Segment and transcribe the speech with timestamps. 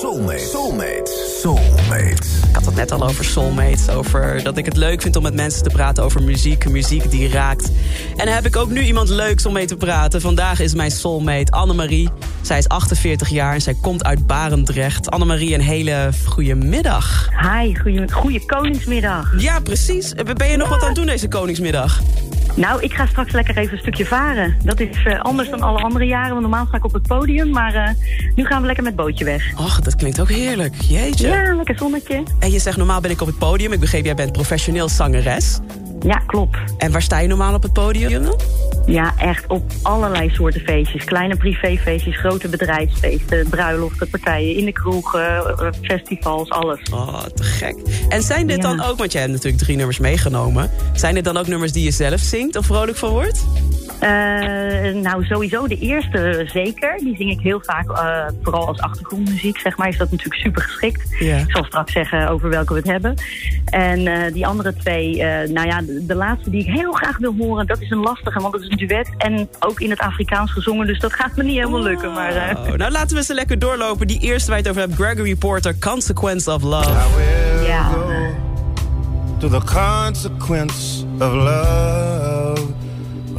[0.00, 0.38] Soulmate.
[0.38, 1.38] Soulmate.
[1.40, 2.22] Soulmate.
[2.48, 3.88] Ik had het net al over soulmates.
[3.88, 6.68] Over dat ik het leuk vind om met mensen te praten over muziek.
[6.68, 7.70] Muziek die raakt.
[8.16, 10.20] En heb ik ook nu iemand leuks om mee te praten.
[10.20, 12.08] Vandaag is mijn soulmate Annemarie.
[12.40, 15.10] Zij is 48 jaar en zij komt uit Barendrecht.
[15.10, 17.28] Annemarie, een hele goede middag.
[17.40, 19.40] Hi, goeie, goeie Koningsmiddag.
[19.40, 20.12] Ja, precies.
[20.34, 22.00] Ben je nog wat aan het doen deze Koningsmiddag?
[22.56, 24.56] Nou, ik ga straks lekker even een stukje varen.
[24.62, 27.50] Dat is uh, anders dan alle andere jaren, want normaal ga ik op het podium.
[27.50, 27.88] Maar uh,
[28.34, 29.52] nu gaan we lekker met bootje weg.
[29.58, 30.74] Och, dat klinkt ook heerlijk.
[30.82, 31.28] Jeetje.
[31.28, 32.22] Ja, lekker zonnetje.
[32.38, 33.72] En je zegt normaal ben ik op het podium.
[33.72, 35.58] Ik begreep, jij bent professioneel zangeres.
[36.00, 36.56] Ja, klopt.
[36.78, 38.40] En waar sta je normaal op het podium dan?
[38.86, 41.04] Ja, echt op allerlei soorten feestjes.
[41.04, 46.80] Kleine privéfeestjes, grote bedrijfsfeesten, bruiloften, partijen, in de kroegen, festivals, alles.
[46.92, 47.76] Oh, te gek.
[48.08, 48.62] En zijn dit ja.
[48.62, 50.70] dan ook, want jij hebt natuurlijk drie nummers meegenomen.
[50.92, 53.44] Zijn dit dan ook nummers die je zelf zingt of vrolijk van wordt?
[54.02, 56.98] Uh, nou, sowieso de eerste zeker.
[56.98, 59.88] Die zing ik heel vaak, uh, vooral als achtergrondmuziek, zeg maar.
[59.88, 61.20] Is dat natuurlijk super geschikt.
[61.20, 63.14] Ik zal straks zeggen over welke we het hebben.
[63.64, 65.16] En uh, die andere twee,
[65.48, 67.66] nou ja, de, de, laatste die ik heel graag wil horen...
[67.66, 70.86] dat is een lastige, want dat is een duet en ook in het Afrikaans gezongen.
[70.86, 72.12] Dus dat gaat me niet helemaal lukken.
[72.12, 74.06] Maar, oh, nou, laten we ze lekker doorlopen.
[74.06, 76.92] Die eerste waar je het over hebt, Gregory Porter, Consequence of Love.
[77.66, 77.88] Ja.
[79.38, 82.33] To the consequence of love.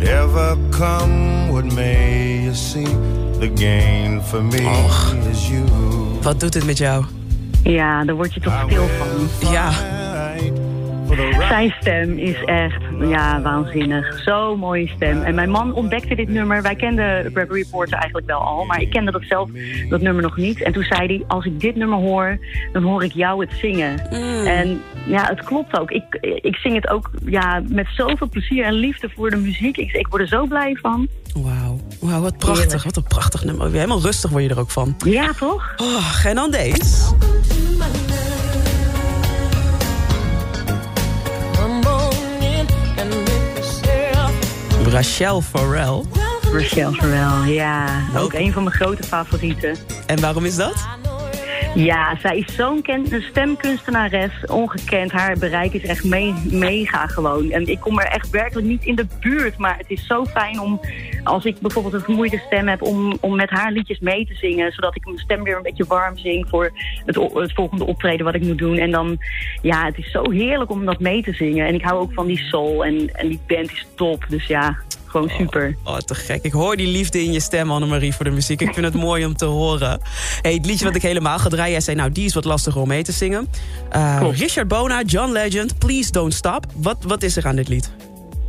[0.00, 2.84] Whatever come, what may you see?
[3.38, 5.14] The gain for me Och.
[5.30, 5.64] is you.
[6.22, 7.04] Wat doet het met jou?
[7.62, 9.50] Ja, daar word je toch stil van.
[9.52, 9.70] Ja.
[11.48, 14.20] Zijn stem is echt ja, waanzinnig.
[14.22, 15.22] Zo'n mooie stem.
[15.22, 16.62] En mijn man ontdekte dit nummer.
[16.62, 18.64] Wij kenden Gregory Porter eigenlijk wel al.
[18.64, 19.50] Maar ik kende dat zelf,
[19.88, 20.62] dat nummer nog niet.
[20.62, 22.38] En toen zei hij, als ik dit nummer hoor,
[22.72, 24.06] dan hoor ik jou het zingen.
[24.10, 24.46] Mm.
[24.46, 25.90] En ja, het klopt ook.
[25.90, 29.76] Ik, ik zing het ook ja, met zoveel plezier en liefde voor de muziek.
[29.76, 31.08] Ik, ik word er zo blij van.
[31.34, 32.62] Wauw, wow, wat prachtig.
[32.62, 32.84] Heerlijk.
[32.84, 33.70] Wat een prachtig nummer.
[33.70, 34.96] Helemaal rustig word je er ook van.
[35.04, 35.74] Ja, toch?
[35.76, 37.14] Oh, en dan deze.
[45.00, 46.02] Rachel Farrell.
[46.52, 48.02] Rachel Farrell, ja.
[48.16, 48.32] Ook Ook.
[48.32, 49.76] een van mijn grote favorieten.
[50.06, 50.86] En waarom is dat?
[51.74, 52.84] Ja, zij is zo'n
[53.30, 55.12] stemkunstenares, ongekend.
[55.12, 57.50] Haar bereik is echt me mega gewoon.
[57.50, 59.58] En ik kom er echt werkelijk niet in de buurt.
[59.58, 60.80] Maar het is zo fijn om,
[61.24, 62.82] als ik bijvoorbeeld een vermoeide stem heb...
[62.82, 64.72] om, om met haar liedjes mee te zingen.
[64.72, 66.72] Zodat ik mijn stem weer een beetje warm zing voor
[67.04, 68.76] het, het volgende optreden wat ik moet doen.
[68.76, 69.18] En dan,
[69.62, 71.66] ja, het is zo heerlijk om dat mee te zingen.
[71.66, 74.26] En ik hou ook van die soul en, en die band is top.
[74.28, 74.78] Dus ja,
[75.10, 75.76] gewoon super.
[75.84, 76.42] Oh, te gek.
[76.42, 78.60] Ik hoor die liefde in je stem, Annemarie, voor de muziek.
[78.60, 80.00] Ik vind het mooi om te horen.
[80.42, 82.80] Hey, het liedje wat ik helemaal ga draaien, jij zei, nou, die is wat lastiger
[82.80, 83.48] om mee te zingen.
[83.96, 84.38] Uh, Klopt.
[84.38, 86.66] Richard Bona, John Legend, Please Don't Stop.
[86.74, 87.90] Wat, wat is er aan dit lied?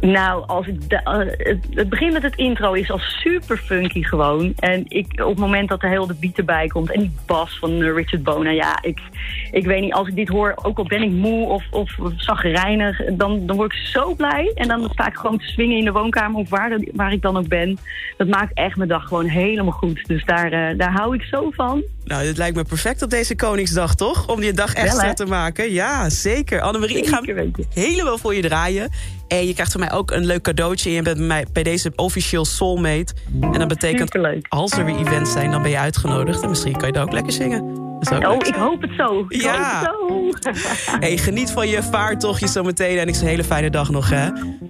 [0.02, 4.54] Nou, als ik de- eh, het, begin met het intro is al super funky gewoon.
[4.60, 7.72] En ik, op het moment dat de hele beat erbij komt en die bas van
[7.82, 9.00] eh, Richard Bona, ja, ik,
[9.52, 13.02] ik weet niet, als ik dit hoor, ook al ben ik moe of, of zagrijnig,
[13.14, 14.52] dan, dan word ik zo blij.
[14.56, 17.38] En dan sta ik gewoon te swingen in de woonkamer of waar, waar ik dan
[17.38, 17.78] ook ben.
[18.18, 20.06] Dat maakt echt mijn dag gewoon helemaal goed.
[20.06, 21.84] Dus daar, eh, daar hou ik zo van.
[22.04, 24.28] Nou, dit lijkt me perfect op deze Koningsdag, toch?
[24.28, 25.72] Om die dag extra te maken.
[25.72, 26.62] Ja, zeker.
[26.62, 27.22] Annemarie, ik ga
[27.74, 28.90] helemaal voor je draaien.
[29.28, 30.90] En je krijgt van mij ook een leuk cadeautje.
[30.90, 33.14] En je bent bij, mij, bij deze officieel soulmate.
[33.42, 34.46] En dat betekent, Superleuk.
[34.50, 36.42] als er weer events zijn, dan ben je uitgenodigd.
[36.44, 37.62] En misschien kan je daar ook lekker zingen.
[37.62, 39.26] Ook Oh, ik hoop het zo.
[39.28, 39.94] Ik Ja.
[39.98, 40.98] hoop het zo.
[41.00, 42.98] Hey, geniet van je vaartochtje zometeen.
[42.98, 44.30] En ik een hele fijne dag nog, hè?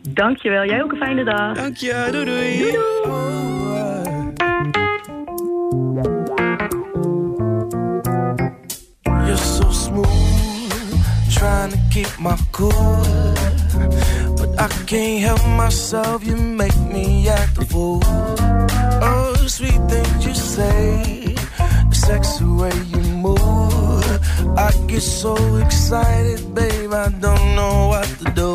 [0.10, 0.66] Dankjewel.
[0.66, 1.56] Jij ook een fijne dag.
[1.56, 2.08] Dank je.
[2.12, 2.58] Doei doei.
[2.58, 3.31] You're
[11.42, 12.70] trying to keep my cool.
[14.38, 18.00] But I can't help myself, you make me act a fool.
[19.10, 21.34] Oh, sweet things you say,
[21.90, 24.06] the sexy way you move.
[24.56, 25.34] I get so
[25.66, 28.54] excited, babe, I don't know what to do.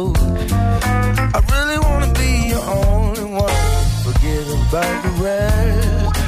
[1.36, 6.20] I really wanna be your only one, forget about the rest.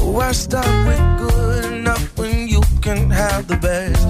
[0.00, 4.09] Oh, Why stop with good enough when you can have the best?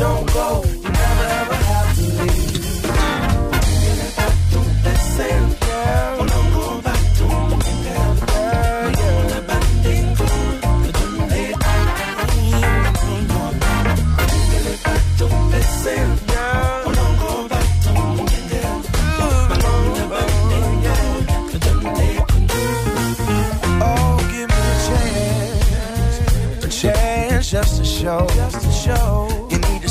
[0.00, 0.29] don't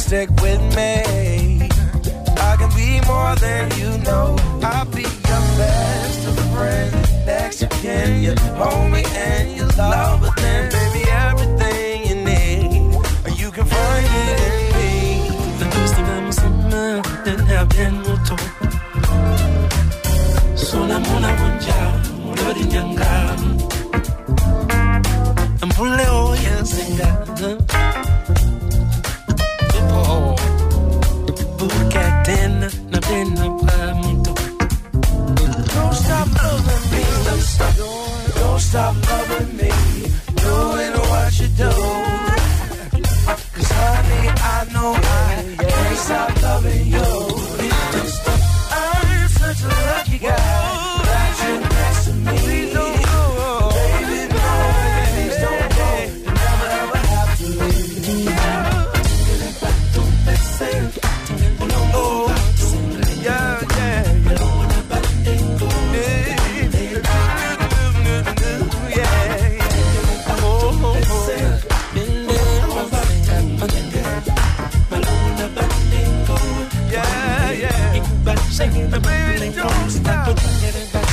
[0.10, 1.70] stick with me.
[2.50, 4.36] I can be more than you know.
[4.64, 6.22] I'll be your best
[6.52, 6.92] friend,
[7.28, 10.32] next of kin, your homie and your lover.
[10.38, 14.92] Then, baby, everything you need, you can find it in me.
[15.60, 15.96] Verlust
[16.40, 18.40] zimmer, den her den motor.
[20.56, 21.80] Sona mona wanja,
[22.26, 23.12] mona dinyanga.
[25.68, 27.08] Mpule oyensenga.
[27.26, 28.19] Mpule oyensenga.
[33.10, 33.59] nothing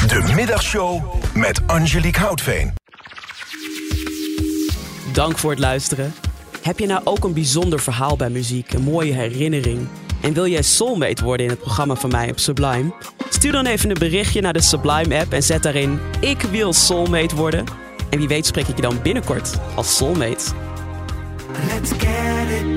[0.07, 1.03] De Middagshow
[1.35, 2.73] met Angelique Houtveen.
[5.13, 6.15] Dank voor het luisteren.
[6.63, 9.89] Heb je nou ook een bijzonder verhaal bij muziek, een mooie herinnering?
[10.23, 12.95] En wil jij soulmate worden in het programma van mij op Sublime?
[13.29, 17.37] Stuur dan even een berichtje naar de Sublime app en zet daarin ik wil soulmate
[17.37, 17.65] worden.
[18.11, 20.45] En wie weet spreek ik je dan binnenkort als soulmate.
[21.69, 22.76] Let's get it.